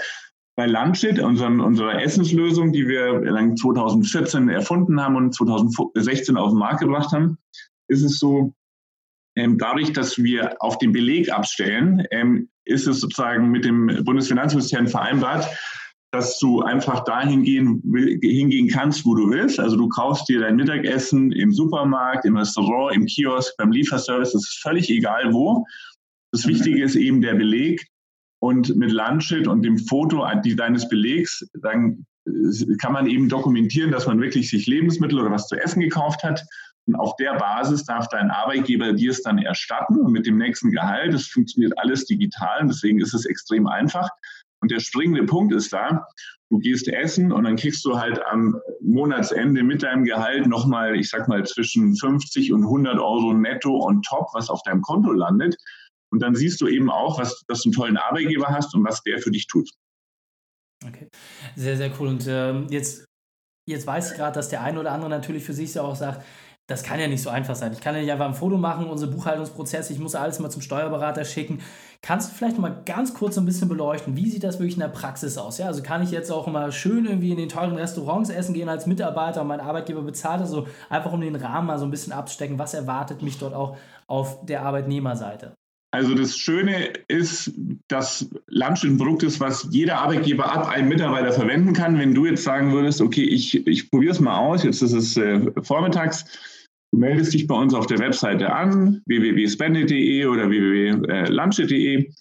Bei 0.55 0.65
Lunchit, 0.65 1.19
unserer 1.19 2.01
Essenslösung, 2.01 2.73
die 2.73 2.87
wir 2.87 3.21
2014 3.23 4.49
erfunden 4.49 4.99
haben 4.99 5.15
und 5.15 5.35
2016 5.35 6.37
auf 6.37 6.49
den 6.49 6.57
Markt 6.59 6.81
gebracht 6.81 7.11
haben, 7.11 7.37
ist 7.87 8.01
es 8.03 8.17
so, 8.17 8.53
ähm, 9.35 9.59
dadurch, 9.59 9.93
dass 9.93 10.17
wir 10.17 10.55
auf 10.59 10.79
den 10.79 10.91
Beleg 10.91 11.31
abstellen, 11.31 12.05
ähm, 12.09 12.49
ist 12.65 12.87
es 12.87 12.99
sozusagen 12.99 13.49
mit 13.49 13.63
dem 13.63 14.03
Bundesfinanzministerium 14.03 14.87
vereinbart, 14.87 15.47
dass 16.11 16.37
du 16.39 16.61
einfach 16.61 17.05
dahin 17.05 17.43
gehen, 17.43 17.81
hingehen 18.21 18.67
kannst, 18.67 19.05
wo 19.05 19.15
du 19.15 19.29
willst. 19.29 19.59
Also 19.59 19.77
du 19.77 19.87
kaufst 19.87 20.27
dir 20.27 20.41
dein 20.41 20.57
Mittagessen 20.57 21.31
im 21.31 21.53
Supermarkt, 21.53 22.25
im 22.25 22.35
Restaurant, 22.35 22.95
im 22.95 23.05
Kiosk, 23.05 23.55
beim 23.57 23.71
Lieferservice, 23.71 24.33
das 24.33 24.43
ist 24.43 24.59
völlig 24.61 24.89
egal 24.89 25.33
wo. 25.33 25.65
Das 26.33 26.45
Wichtige 26.47 26.83
ist 26.83 26.95
eben 26.95 27.21
der 27.21 27.35
Beleg. 27.35 27.87
Und 28.43 28.75
mit 28.75 28.91
Lunchit 28.91 29.47
und 29.47 29.61
dem 29.61 29.77
Foto 29.77 30.25
deines 30.57 30.89
Belegs, 30.89 31.47
dann 31.61 32.05
äh, 32.25 32.75
kann 32.81 32.93
man 32.93 33.07
eben 33.07 33.29
dokumentieren, 33.29 33.91
dass 33.91 34.07
man 34.07 34.19
wirklich 34.19 34.49
sich 34.49 34.65
Lebensmittel 34.65 35.19
oder 35.19 35.31
was 35.31 35.47
zu 35.47 35.55
essen 35.55 35.79
gekauft 35.79 36.23
hat. 36.23 36.43
Und 36.87 36.95
auf 36.95 37.15
der 37.17 37.35
Basis 37.35 37.85
darf 37.85 38.07
dein 38.09 38.31
Arbeitgeber 38.31 38.93
dir 38.93 39.11
es 39.11 39.21
dann 39.21 39.37
erstatten 39.37 39.99
und 39.99 40.11
mit 40.11 40.25
dem 40.25 40.37
nächsten 40.37 40.71
Gehalt. 40.71 41.13
Das 41.13 41.27
funktioniert 41.27 41.77
alles 41.77 42.05
digital 42.05 42.61
und 42.61 42.69
deswegen 42.69 42.99
ist 42.99 43.13
es 43.13 43.25
extrem 43.25 43.67
einfach. 43.67 44.09
Und 44.61 44.71
der 44.71 44.79
springende 44.79 45.23
Punkt 45.23 45.53
ist 45.53 45.73
da, 45.73 46.07
du 46.49 46.59
gehst 46.59 46.87
essen 46.87 47.31
und 47.31 47.43
dann 47.45 47.55
kriegst 47.55 47.83
du 47.85 47.97
halt 47.97 48.23
am 48.25 48.59
Monatsende 48.81 49.63
mit 49.63 49.83
deinem 49.83 50.03
Gehalt 50.03 50.47
nochmal, 50.47 50.95
ich 50.95 51.09
sag 51.09 51.27
mal, 51.27 51.43
zwischen 51.45 51.95
50 51.95 52.53
und 52.53 52.63
100 52.63 52.99
Euro 52.99 53.33
netto 53.33 53.79
on 53.79 54.01
top, 54.03 54.27
was 54.33 54.49
auf 54.49 54.61
deinem 54.63 54.81
Konto 54.81 55.11
landet. 55.11 55.55
Und 56.11 56.21
dann 56.21 56.35
siehst 56.35 56.61
du 56.61 56.67
eben 56.67 56.91
auch, 56.91 57.19
was, 57.19 57.43
dass 57.47 57.61
du 57.61 57.69
einen 57.69 57.73
tollen 57.73 57.97
Arbeitgeber 57.97 58.47
hast 58.47 58.75
und 58.75 58.83
was 58.83 59.01
der 59.03 59.19
für 59.19 59.31
dich 59.31 59.47
tut. 59.47 59.69
Okay, 60.85 61.07
sehr, 61.55 61.77
sehr 61.77 61.91
cool. 61.99 62.09
Und 62.09 62.25
ähm, 62.27 62.67
jetzt, 62.69 63.05
jetzt 63.67 63.87
weiß 63.87 64.11
ich 64.11 64.17
gerade, 64.17 64.35
dass 64.35 64.49
der 64.49 64.61
eine 64.61 64.79
oder 64.79 64.91
andere 64.91 65.09
natürlich 65.09 65.43
für 65.43 65.53
sich 65.53 65.73
ja 65.73 65.83
auch 65.83 65.95
sagt, 65.95 66.25
das 66.67 66.83
kann 66.83 66.99
ja 66.99 67.07
nicht 67.07 67.21
so 67.21 67.29
einfach 67.29 67.55
sein. 67.55 67.73
Ich 67.73 67.81
kann 67.81 67.95
ja 67.95 68.01
nicht 68.01 68.11
einfach 68.11 68.27
ein 68.27 68.33
Foto 68.33 68.57
machen, 68.57 68.87
unsere 68.87 69.11
Buchhaltungsprozesse, 69.11 69.91
ich 69.91 69.99
muss 69.99 70.15
alles 70.15 70.39
mal 70.39 70.49
zum 70.49 70.61
Steuerberater 70.61 71.25
schicken. 71.25 71.59
Kannst 72.01 72.31
du 72.31 72.35
vielleicht 72.35 72.57
mal 72.57 72.81
ganz 72.85 73.13
kurz 73.13 73.37
ein 73.37 73.45
bisschen 73.45 73.67
beleuchten, 73.67 74.15
wie 74.15 74.29
sieht 74.29 74.43
das 74.43 74.59
wirklich 74.59 74.75
in 74.75 74.79
der 74.79 74.87
Praxis 74.87 75.37
aus? 75.37 75.57
Ja, 75.57 75.67
also 75.67 75.83
kann 75.83 76.01
ich 76.01 76.11
jetzt 76.11 76.31
auch 76.31 76.47
immer 76.47 76.71
schön 76.71 77.05
irgendwie 77.05 77.31
in 77.31 77.37
den 77.37 77.49
teuren 77.49 77.75
Restaurants 77.75 78.29
essen 78.29 78.53
gehen 78.53 78.69
als 78.69 78.87
Mitarbeiter 78.87 79.41
und 79.41 79.47
mein 79.47 79.59
Arbeitgeber 79.59 80.01
bezahlt, 80.01 80.41
also 80.41 80.67
einfach 80.89 81.11
um 81.11 81.21
den 81.21 81.35
Rahmen 81.35 81.67
mal 81.67 81.77
so 81.77 81.85
ein 81.85 81.91
bisschen 81.91 82.13
abzustecken, 82.13 82.57
was 82.57 82.73
erwartet 82.73 83.21
mich 83.21 83.37
dort 83.37 83.53
auch 83.53 83.77
auf 84.07 84.45
der 84.45 84.63
Arbeitnehmerseite? 84.63 85.53
Also 85.93 86.15
das 86.15 86.37
Schöne 86.37 86.93
ist, 87.09 87.51
dass 87.89 88.29
Lunch 88.47 88.83
ein 88.83 88.97
Produkt 88.97 89.23
ist, 89.23 89.41
was 89.41 89.67
jeder 89.71 89.99
Arbeitgeber 89.99 90.49
ab 90.49 90.69
einem 90.69 90.87
Mitarbeiter 90.87 91.33
verwenden 91.33 91.73
kann. 91.73 91.99
Wenn 91.99 92.15
du 92.15 92.25
jetzt 92.25 92.45
sagen 92.45 92.71
würdest, 92.71 93.01
okay, 93.01 93.25
ich, 93.25 93.67
ich 93.67 93.91
probiere 93.91 94.13
es 94.13 94.21
mal 94.21 94.37
aus, 94.37 94.63
jetzt 94.63 94.81
ist 94.81 94.93
es 94.93 95.17
äh, 95.17 95.51
vormittags, 95.61 96.23
Du 96.91 96.97
meldest 96.97 97.33
dich 97.33 97.47
bei 97.47 97.55
uns 97.55 97.73
auf 97.73 97.87
der 97.87 97.99
Webseite 97.99 98.53
an, 98.53 99.01
www.spendit.de 99.05 100.25
oder 100.25 100.49
www.lunch.de 100.49 102.11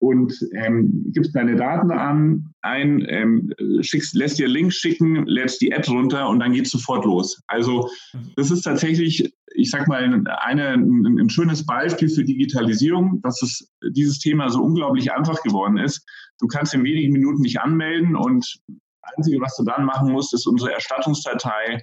und 0.00 0.34
ähm, 0.54 1.04
gibst 1.12 1.34
deine 1.34 1.56
Daten 1.56 1.90
an, 1.90 2.52
ein, 2.62 3.04
ähm, 3.08 3.52
schickst, 3.80 4.14
lässt 4.14 4.38
dir 4.38 4.48
Link 4.48 4.72
schicken, 4.72 5.26
lädst 5.26 5.60
die 5.60 5.70
App 5.70 5.88
runter 5.88 6.28
und 6.28 6.40
dann 6.40 6.52
geht 6.52 6.66
es 6.66 6.72
sofort 6.72 7.04
los. 7.04 7.42
Also 7.46 7.88
das 8.36 8.50
ist 8.50 8.62
tatsächlich, 8.62 9.32
ich 9.54 9.70
sag 9.70 9.88
mal, 9.88 10.02
eine, 10.02 10.22
ein, 10.42 11.18
ein 11.18 11.30
schönes 11.30 11.64
Beispiel 11.64 12.08
für 12.08 12.24
Digitalisierung, 12.24 13.20
dass 13.22 13.42
es 13.42 13.70
dieses 13.94 14.18
Thema 14.18 14.50
so 14.50 14.62
unglaublich 14.62 15.12
einfach 15.12 15.42
geworden 15.42 15.78
ist. 15.78 16.06
Du 16.40 16.46
kannst 16.46 16.74
in 16.74 16.84
wenigen 16.84 17.12
Minuten 17.12 17.42
dich 17.42 17.60
anmelden 17.60 18.16
und 18.16 18.58
das 18.68 19.12
Einzige, 19.16 19.40
was 19.40 19.56
du 19.56 19.64
dann 19.64 19.84
machen 19.84 20.12
musst, 20.12 20.34
ist 20.34 20.46
unsere 20.46 20.72
Erstattungsdatei 20.72 21.82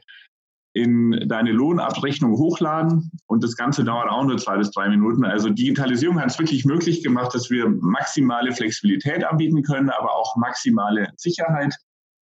in 0.77 1.27
deine 1.27 1.51
Lohnabrechnung 1.51 2.38
hochladen 2.38 3.12
und 3.25 3.43
das 3.43 3.55
Ganze 3.55 3.84
dauert 3.84 4.10
auch 4.10 4.24
nur 4.24 4.38
zwei 4.38 4.57
bis 4.57 4.72
drei 4.72 4.89
Minuten. 4.89 5.25
Also 5.25 5.50
Digitalisierung 5.50 6.19
hat 6.19 6.29
es 6.29 6.39
wirklich 6.39 6.65
möglich 6.65 7.03
gemacht, 7.03 7.34
dass 7.34 7.50
wir 7.50 7.67
maximale 7.67 8.51
Flexibilität 8.51 9.24
anbieten 9.24 9.63
können, 9.63 9.89
aber 9.89 10.15
auch 10.15 10.36
maximale 10.36 11.10
Sicherheit, 11.17 11.75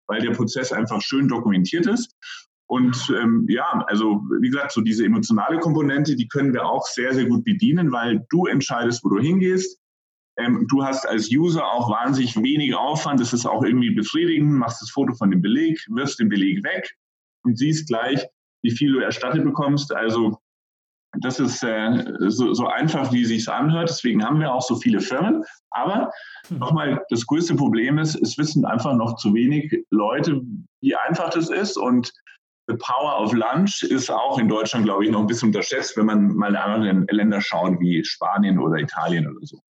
weil 0.06 0.20
der 0.20 0.32
Prozess 0.32 0.72
einfach 0.72 1.02
schön 1.02 1.26
dokumentiert 1.28 1.86
ist. 1.86 2.14
Und 2.66 3.12
ähm, 3.20 3.44
ja, 3.48 3.84
also 3.88 4.22
wie 4.40 4.48
gesagt, 4.48 4.72
so 4.72 4.80
diese 4.80 5.04
emotionale 5.04 5.58
Komponente, 5.58 6.14
die 6.14 6.28
können 6.28 6.52
wir 6.52 6.64
auch 6.64 6.86
sehr, 6.86 7.12
sehr 7.12 7.26
gut 7.26 7.44
bedienen, 7.44 7.92
weil 7.92 8.24
du 8.30 8.46
entscheidest, 8.46 9.04
wo 9.04 9.08
du 9.08 9.20
hingehst. 9.20 9.78
Ähm, 10.38 10.66
du 10.68 10.84
hast 10.84 11.06
als 11.06 11.28
User 11.30 11.64
auch 11.64 11.90
wahnsinnig 11.90 12.36
wenig 12.36 12.74
Aufwand. 12.74 13.20
Das 13.20 13.32
ist 13.32 13.46
auch 13.46 13.64
irgendwie 13.64 13.90
befriedigend. 13.90 14.52
Machst 14.52 14.80
das 14.80 14.90
Foto 14.90 15.14
von 15.14 15.30
dem 15.30 15.42
Beleg, 15.42 15.84
wirfst 15.88 16.18
den 16.20 16.28
Beleg 16.28 16.64
weg 16.64 16.96
und 17.44 17.58
siehst 17.58 17.88
gleich, 17.88 18.26
wie 18.64 18.70
viel 18.70 18.92
du 18.92 19.00
erstattet 19.00 19.44
bekommst. 19.44 19.94
Also 19.94 20.38
das 21.20 21.38
ist 21.38 21.62
äh, 21.62 22.04
so, 22.28 22.54
so, 22.54 22.66
einfach, 22.66 23.12
wie 23.12 23.22
es 23.22 23.28
sich 23.28 23.48
anhört. 23.48 23.88
Deswegen 23.88 24.24
haben 24.24 24.40
wir 24.40 24.52
auch 24.52 24.62
so 24.62 24.74
viele 24.74 25.00
Firmen. 25.00 25.44
Aber 25.70 26.10
hm. 26.48 26.58
nochmal, 26.58 27.04
das 27.10 27.26
größte 27.26 27.54
Problem 27.54 27.98
ist, 27.98 28.16
es 28.16 28.36
wissen 28.38 28.64
einfach 28.64 28.94
noch 28.94 29.16
zu 29.16 29.32
wenig 29.34 29.84
Leute, 29.90 30.40
wie 30.80 30.96
einfach 30.96 31.30
das 31.30 31.50
ist. 31.50 31.76
Und 31.76 32.12
the 32.66 32.76
power 32.76 33.20
of 33.20 33.32
lunch 33.32 33.82
ist 33.82 34.10
auch 34.10 34.38
in 34.38 34.48
Deutschland, 34.48 34.86
glaube 34.86 35.04
ich, 35.04 35.10
noch 35.10 35.20
ein 35.20 35.26
bisschen 35.26 35.48
unterschätzt, 35.48 35.96
wenn 35.96 36.06
man 36.06 36.34
mal 36.34 36.50
in 36.50 36.56
anderen 36.56 37.06
Länder 37.10 37.40
schaut, 37.40 37.78
wie 37.78 38.02
Spanien 38.04 38.58
oder 38.58 38.78
Italien 38.78 39.28
oder 39.28 39.46
so. 39.46 39.60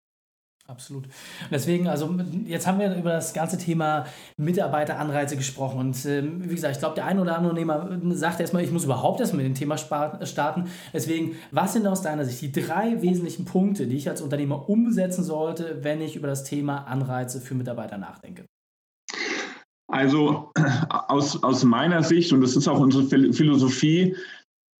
Absolut. 0.66 1.04
deswegen, 1.50 1.88
also 1.88 2.16
jetzt 2.46 2.66
haben 2.66 2.78
wir 2.78 2.94
über 2.96 3.10
das 3.10 3.34
ganze 3.34 3.58
Thema 3.58 4.06
Mitarbeiteranreize 4.38 5.36
gesprochen. 5.36 5.78
Und 5.78 6.06
äh, 6.06 6.22
wie 6.24 6.54
gesagt, 6.54 6.72
ich 6.74 6.78
glaube, 6.78 6.94
der 6.94 7.04
ein 7.04 7.18
oder 7.18 7.36
andere 7.36 7.50
Unternehmer 7.50 8.16
sagt 8.16 8.40
erstmal, 8.40 8.64
ich 8.64 8.70
muss 8.70 8.84
überhaupt 8.84 9.20
erstmal 9.20 9.42
mit 9.42 9.54
dem 9.54 9.58
Thema 9.58 9.76
starten. 9.76 10.70
Deswegen, 10.94 11.36
was 11.50 11.74
sind 11.74 11.86
aus 11.86 12.00
deiner 12.00 12.24
Sicht 12.24 12.40
die 12.40 12.52
drei 12.52 13.02
wesentlichen 13.02 13.44
Punkte, 13.44 13.86
die 13.86 13.96
ich 13.96 14.08
als 14.08 14.22
Unternehmer 14.22 14.66
umsetzen 14.70 15.22
sollte, 15.22 15.80
wenn 15.82 16.00
ich 16.00 16.16
über 16.16 16.28
das 16.28 16.44
Thema 16.44 16.86
Anreize 16.86 17.42
für 17.42 17.54
Mitarbeiter 17.54 17.98
nachdenke? 17.98 18.46
Also 19.86 20.50
aus, 20.88 21.42
aus 21.42 21.62
meiner 21.64 22.02
Sicht, 22.02 22.32
und 22.32 22.40
das 22.40 22.56
ist 22.56 22.68
auch 22.68 22.80
unsere 22.80 23.04
Philosophie, 23.04 24.16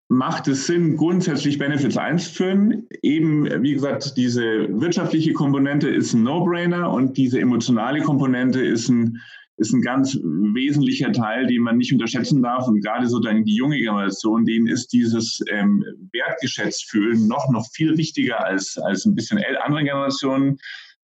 macht 0.08 0.48
es 0.48 0.66
Sinn, 0.66 0.96
grundsätzlich 0.96 1.58
Benefits 1.58 1.96
einzuführen. 1.96 2.86
Eben, 3.02 3.62
wie 3.62 3.72
gesagt, 3.72 4.16
diese 4.16 4.68
wirtschaftliche 4.80 5.32
Komponente 5.32 5.88
ist 5.88 6.12
ein 6.12 6.22
No-Brainer 6.22 6.90
und 6.90 7.16
diese 7.16 7.40
emotionale 7.40 8.02
Komponente 8.02 8.60
ist 8.60 8.88
ein, 8.88 9.18
ist 9.56 9.72
ein 9.72 9.82
ganz 9.82 10.16
wesentlicher 10.22 11.12
Teil, 11.12 11.46
den 11.46 11.62
man 11.62 11.78
nicht 11.78 11.92
unterschätzen 11.92 12.42
darf. 12.42 12.66
Und 12.68 12.82
gerade 12.82 13.06
so 13.06 13.18
dann 13.18 13.44
die 13.44 13.54
junge 13.54 13.78
Generation, 13.78 14.44
denen 14.44 14.66
ist 14.66 14.92
dieses 14.92 15.40
ähm, 15.50 15.84
wertgeschätzt 16.12 16.90
fühlen 16.90 17.26
noch, 17.26 17.50
noch 17.50 17.66
viel 17.72 17.96
wichtiger 17.96 18.44
als, 18.44 18.76
als 18.78 19.06
ein 19.06 19.14
bisschen 19.14 19.40
andere 19.62 19.84
Generationen. 19.84 20.58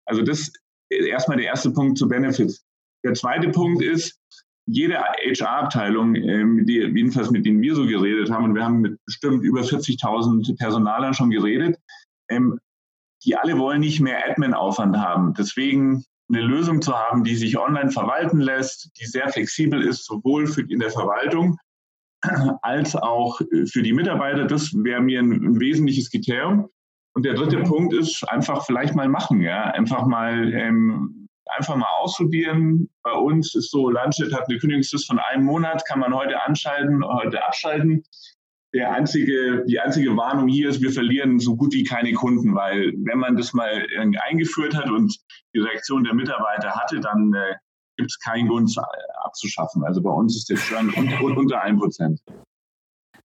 Also 0.04 0.22
das 0.22 0.52
ist 0.90 1.06
erstmal 1.06 1.38
der 1.38 1.46
erste 1.46 1.70
Punkt 1.70 1.96
zu 1.96 2.08
Benefits. 2.08 2.64
Der 3.04 3.14
zweite 3.14 3.48
Punkt 3.48 3.82
ist, 3.82 4.20
jede 4.72 4.98
HR-Abteilung, 4.98 6.14
ähm, 6.14 6.66
die, 6.66 6.78
jedenfalls 6.78 7.30
mit 7.30 7.44
denen 7.44 7.60
wir 7.60 7.74
so 7.74 7.86
geredet 7.86 8.30
haben, 8.30 8.44
und 8.44 8.54
wir 8.54 8.64
haben 8.64 8.80
mit 8.80 8.98
bestimmt 9.04 9.42
über 9.42 9.62
40.000 9.62 10.56
Personalern 10.58 11.14
schon 11.14 11.30
geredet, 11.30 11.78
ähm, 12.28 12.58
die 13.24 13.36
alle 13.36 13.58
wollen 13.58 13.80
nicht 13.80 14.00
mehr 14.00 14.28
Admin-Aufwand 14.28 14.96
haben. 14.96 15.34
Deswegen 15.34 16.04
eine 16.30 16.42
Lösung 16.42 16.80
zu 16.80 16.94
haben, 16.94 17.24
die 17.24 17.34
sich 17.34 17.58
online 17.58 17.90
verwalten 17.90 18.40
lässt, 18.40 18.90
die 19.00 19.06
sehr 19.06 19.28
flexibel 19.28 19.82
ist, 19.82 20.06
sowohl 20.06 20.46
für 20.46 20.62
in 20.62 20.78
der 20.78 20.90
Verwaltung 20.90 21.58
als 22.62 22.94
auch 22.94 23.40
für 23.66 23.82
die 23.82 23.92
Mitarbeiter, 23.92 24.46
das 24.46 24.72
wäre 24.74 25.00
mir 25.00 25.20
ein, 25.20 25.32
ein, 25.32 25.60
wesentliches 25.60 26.10
Kriterium. 26.10 26.68
Und 27.14 27.24
der 27.24 27.34
dritte 27.34 27.58
Punkt 27.62 27.92
ist 27.92 28.22
einfach 28.28 28.64
vielleicht 28.64 28.94
mal 28.94 29.08
machen, 29.08 29.40
ja, 29.40 29.64
einfach 29.64 30.06
mal 30.06 30.52
ähm, 30.54 31.19
einfach 31.56 31.76
mal 31.76 31.90
ausprobieren. 32.00 32.88
Bei 33.02 33.12
uns 33.12 33.54
ist 33.54 33.70
so, 33.70 33.90
Landshut 33.90 34.32
hat 34.32 34.48
eine 34.48 34.58
Kündigungsfrist 34.58 35.06
von 35.06 35.18
einem 35.18 35.44
Monat, 35.44 35.84
kann 35.86 36.00
man 36.00 36.14
heute 36.14 36.42
anschalten, 36.42 37.04
heute 37.04 37.44
abschalten. 37.44 38.04
Der 38.72 38.92
einzige, 38.92 39.64
die 39.66 39.80
einzige 39.80 40.16
Warnung 40.16 40.46
hier 40.46 40.68
ist, 40.68 40.80
wir 40.80 40.92
verlieren 40.92 41.40
so 41.40 41.56
gut 41.56 41.72
wie 41.72 41.82
keine 41.82 42.12
Kunden, 42.12 42.54
weil 42.54 42.92
wenn 43.04 43.18
man 43.18 43.36
das 43.36 43.52
mal 43.52 43.86
eingeführt 44.28 44.76
hat 44.76 44.88
und 44.90 45.16
die 45.54 45.58
Reaktion 45.58 46.04
der 46.04 46.14
Mitarbeiter 46.14 46.70
hatte, 46.70 47.00
dann 47.00 47.34
äh, 47.34 47.54
gibt 47.96 48.12
es 48.12 48.18
keinen 48.20 48.48
Grund 48.48 48.72
abzuschaffen. 49.24 49.84
Also 49.84 50.02
bei 50.02 50.10
uns 50.10 50.36
ist 50.36 50.48
der 50.48 50.56
Churn 50.56 50.90
unter 51.36 51.64
1%. 51.64 52.18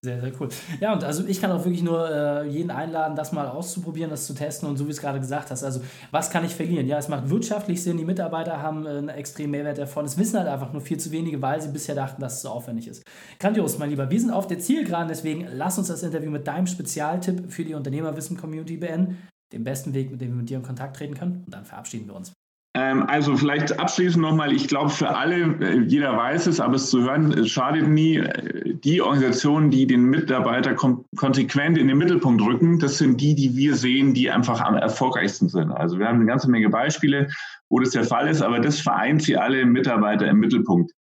Sehr, 0.06 0.22
sehr 0.22 0.32
cool. 0.40 0.50
Ja, 0.80 0.94
und 0.94 1.04
also 1.04 1.26
ich 1.26 1.42
kann 1.42 1.52
auch 1.52 1.66
wirklich 1.66 1.82
nur 1.82 2.08
äh, 2.08 2.48
jeden 2.48 2.70
einladen, 2.70 3.16
das 3.16 3.32
mal 3.32 3.48
auszuprobieren, 3.48 4.12
das 4.12 4.28
zu 4.28 4.36
testen 4.36 4.70
und 4.70 4.78
so 4.78 4.86
wie 4.86 4.92
es 4.92 5.02
gerade 5.02 5.20
gesagt 5.20 5.50
hast. 5.50 5.64
Also, 5.64 5.82
was 6.12 6.30
kann 6.30 6.46
ich 6.46 6.54
verlieren? 6.54 6.86
Ja, 6.86 7.00
es 7.00 7.08
macht 7.08 7.28
wirtschaftlich 7.32 7.82
Sinn, 7.82 7.98
die 7.98 8.06
Mitarbeiter 8.06 8.62
haben 8.62 8.86
äh, 8.86 8.90
einen 8.90 9.10
extremen 9.10 9.50
Mehrwert 9.50 9.80
davon. 9.80 10.06
Es 10.06 10.16
wissen 10.20 10.38
halt 10.38 10.48
einfach 10.48 10.72
nur 10.72 10.84
viel 10.84 11.00
zu 11.00 11.12
wenige, 11.12 11.42
weil 11.42 11.60
sie 11.60 11.70
bisher 11.70 11.96
dachten, 11.96 12.22
dass 12.22 12.36
es 12.36 12.42
so 12.44 12.50
aufwendig 12.50 12.88
ist. 12.88 13.02
Grandios, 13.40 13.80
mein 13.80 13.90
Lieber. 13.90 14.12
Wir 14.12 14.20
sind 14.20 14.30
auf 14.30 14.46
der 14.46 14.60
Zielgeraden, 14.60 15.08
deswegen 15.08 15.48
lass 15.52 15.80
uns 15.80 15.88
das 15.88 16.04
Interview 16.04 16.30
mit 16.30 16.46
deinem 16.46 16.68
Spezialtipp 16.68 17.52
für 17.52 17.66
die 17.66 17.74
Unternehmerwissen-Community 17.74 18.78
beenden. 18.78 19.18
Den 19.54 19.64
besten 19.64 19.96
Weg, 19.96 20.12
mit 20.12 20.22
dem 20.22 20.34
wir 20.34 20.36
mit 20.36 20.50
dir 20.52 20.58
in 20.58 20.64
Kontakt 20.64 20.98
treten 20.98 21.16
können. 21.16 21.42
Und 21.48 21.52
dann 21.52 21.66
verabschieden 21.66 22.06
wir 22.06 22.16
uns. 22.16 22.32
Ähm, 22.75 23.03
also 23.08 23.36
vielleicht 23.38 23.79
abschließend 23.79 24.22
nochmal, 24.22 24.51
ich 24.51 24.67
glaube 24.67 24.89
für 24.89 25.15
alle, 25.15 25.55
äh, 25.62 25.79
jeder 25.88 26.17
weiß 26.17 26.48
es, 26.48 26.60
aber 26.60 26.75
es 26.75 26.89
zu 26.89 27.03
hören, 27.03 27.32
es 27.32 27.50
schadet 27.50 27.88
nie. 27.88 28.17
Äh, 28.17 28.75
die 28.75 29.01
Organisationen, 29.01 29.72
die 29.72 29.88
den 29.88 30.03
Mitarbeiter 30.03 30.75
konsequent 30.75 31.77
in 31.77 31.88
den 31.88 31.98
Mittelpunkt 31.98 32.41
rücken, 32.41 32.77
das 32.77 32.98
sind 32.98 33.22
die, 33.22 33.34
die 33.34 33.55
wir 33.55 33.75
sehen, 33.75 34.13
die 34.13 34.29
einfach 34.29 34.60
am 34.60 34.75
erfolgreichsten 34.75 35.48
sind. 35.48 35.72
Also 35.72 36.00
wir 36.00 36.08
haben 36.08 36.17
eine 36.17 36.25
ganze 36.25 36.51
Menge 36.51 36.70
Beispiele, 36.70 37.29
wo 37.70 37.79
das 37.79 37.91
der 37.91 38.03
Fall 38.03 38.27
ist, 38.27 38.41
aber 38.41 38.60
das 38.60 38.82
vereint 38.82 39.24
sie 39.24 39.38
alle 39.38 39.65
Mitarbeiter 39.65 40.27
im 40.27 40.39
Mittelpunkt. 40.39 40.91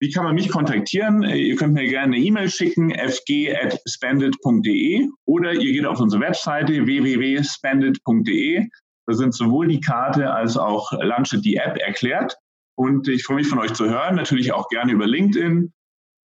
Wie 0.00 0.10
kann 0.10 0.24
man 0.24 0.34
mich 0.34 0.48
kontaktieren? 0.48 1.22
Äh, 1.22 1.36
ihr 1.36 1.54
könnt 1.54 1.74
mir 1.74 1.86
gerne 1.86 2.16
eine 2.16 2.24
E-Mail 2.24 2.50
schicken, 2.50 2.90
fg.spendit.de 2.90 5.08
oder 5.26 5.52
ihr 5.52 5.72
geht 5.74 5.86
auf 5.86 6.00
unsere 6.00 6.22
Webseite 6.22 6.86
www.spendit.de 6.86 8.66
da 9.10 9.16
sind 9.16 9.34
sowohl 9.34 9.66
die 9.66 9.80
Karte 9.80 10.32
als 10.32 10.56
auch 10.56 10.92
Launchit 10.92 11.44
die 11.44 11.56
App 11.56 11.76
erklärt. 11.78 12.36
Und 12.76 13.08
ich 13.08 13.24
freue 13.24 13.38
mich 13.38 13.48
von 13.48 13.58
euch 13.58 13.72
zu 13.72 13.88
hören, 13.90 14.14
natürlich 14.14 14.52
auch 14.52 14.68
gerne 14.68 14.92
über 14.92 15.06
LinkedIn. 15.06 15.72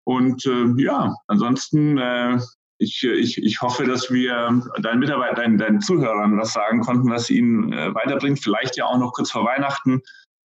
Und 0.05 0.45
äh, 0.45 0.81
ja, 0.81 1.15
ansonsten, 1.27 1.97
äh, 1.97 2.37
ich, 2.77 3.03
ich, 3.03 3.41
ich 3.41 3.61
hoffe, 3.61 3.85
dass 3.85 4.11
wir 4.11 4.61
deinen 4.81 4.99
Mitarbeitern, 4.99 5.35
deinen, 5.35 5.57
deinen 5.57 5.81
Zuhörern 5.81 6.37
was 6.37 6.53
sagen 6.53 6.81
konnten, 6.81 7.09
was 7.09 7.31
ihnen 7.31 7.73
äh, 7.73 7.93
weiterbringt. 7.95 8.39
Vielleicht 8.39 8.77
ja 8.77 8.85
auch 8.85 8.99
noch 8.99 9.13
kurz 9.13 9.31
vor 9.31 9.45
Weihnachten 9.45 10.01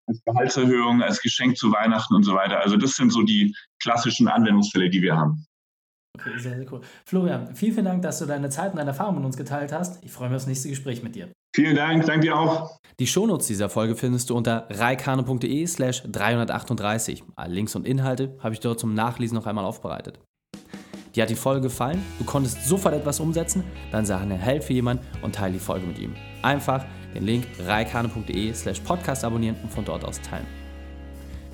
als 0.07 0.23
Gehaltserhöhung, 0.25 1.03
als 1.03 1.21
Geschenk 1.21 1.57
zu 1.57 1.73
Weihnachten 1.73 2.15
und 2.15 2.23
so 2.23 2.35
weiter. 2.35 2.61
Also 2.61 2.77
das 2.77 2.93
sind 2.93 3.11
so 3.11 3.23
die 3.23 3.55
klassischen 3.83 4.29
Anwendungsfälle, 4.29 4.91
die 4.91 5.03
wir 5.03 5.17
haben. 5.17 5.45
Okay, 6.17 6.39
sehr, 6.39 6.57
sehr 6.57 6.73
cool. 6.73 6.83
Florian, 7.05 7.55
vielen, 7.55 7.73
vielen 7.73 7.85
Dank, 7.85 8.03
dass 8.03 8.21
du 8.21 8.27
deine 8.27 8.49
Zeit 8.49 8.71
und 8.71 8.79
deine 8.79 8.91
Erfahrungen 8.91 9.19
mit 9.19 9.27
uns 9.27 9.37
geteilt 9.37 9.73
hast. 9.73 10.05
Ich 10.05 10.13
freue 10.13 10.29
mich 10.29 10.37
auf 10.37 10.43
das 10.43 10.49
nächste 10.49 10.69
Gespräch 10.69 11.03
mit 11.03 11.17
dir. 11.17 11.33
Vielen 11.59 11.75
Dank, 11.75 12.07
danke 12.07 12.21
dir 12.21 12.39
auch. 12.39 12.79
Die 13.01 13.09
Shownotes 13.09 13.49
dieser 13.49 13.69
Folge 13.69 13.97
findest 13.97 14.31
du 14.31 14.37
unter 14.37 14.69
reikane.de 14.71 15.67
slash 15.67 16.05
338. 16.07 17.25
Alle 17.35 17.53
Links 17.53 17.75
und 17.75 17.85
Inhalte 17.85 18.37
habe 18.39 18.55
ich 18.55 18.61
dort 18.61 18.79
zum 18.79 18.95
Nachlesen 18.95 19.35
noch 19.35 19.45
einmal 19.45 19.65
aufbereitet. 19.65 20.21
Dir 21.17 21.25
hat 21.25 21.31
die 21.31 21.35
Folge 21.35 21.63
gefallen? 21.63 22.01
Du 22.21 22.25
konntest 22.25 22.65
sofort 22.65 22.95
etwas 22.95 23.19
umsetzen? 23.19 23.65
Dann 23.91 24.07
sag 24.07 24.21
eine 24.21 24.37
Helfe 24.37 24.73
jemand 24.73 25.01
und 25.21 25.35
teile 25.35 25.55
die 25.55 25.59
Folge 25.59 25.85
mit 25.85 25.99
ihm. 25.99 26.15
Einfach 26.43 26.87
den 27.13 27.25
Link 27.25 27.45
reikane.de 27.67 28.55
slash 28.55 28.79
podcast 28.79 29.25
abonnieren 29.25 29.57
und 29.61 29.73
von 29.73 29.85
dort 29.85 30.05
aus 30.05 30.21
teilen. 30.21 30.47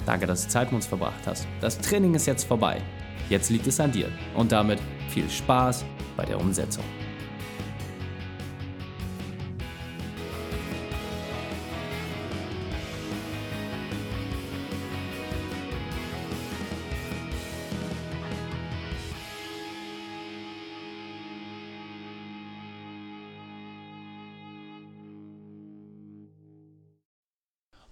Danke, 0.05 0.27
dass 0.27 0.43
du 0.43 0.51
Zeit 0.51 0.67
mit 0.67 0.75
uns 0.75 0.87
verbracht 0.87 1.27
hast. 1.27 1.49
Das 1.63 1.79
Training 1.79 2.15
ist 2.15 2.27
jetzt 2.27 2.45
vorbei. 2.45 2.83
Jetzt 3.31 3.49
liegt 3.49 3.67
es 3.67 3.81
an 3.81 3.91
dir. 3.91 4.11
Und 4.35 4.53
damit 4.53 4.81
viel 5.09 5.31
Spaß 5.31 5.83
bei 6.15 6.27
der 6.27 6.39
Umsetzung. 6.39 6.85